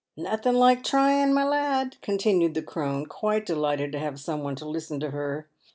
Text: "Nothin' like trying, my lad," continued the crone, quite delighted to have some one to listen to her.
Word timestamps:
"Nothin' 0.17 0.55
like 0.55 0.83
trying, 0.83 1.31
my 1.31 1.43
lad," 1.47 1.97
continued 2.01 2.55
the 2.55 2.63
crone, 2.63 3.05
quite 3.05 3.45
delighted 3.45 3.91
to 3.91 3.99
have 3.99 4.19
some 4.19 4.41
one 4.41 4.55
to 4.55 4.65
listen 4.67 4.99
to 4.99 5.11
her. 5.11 5.47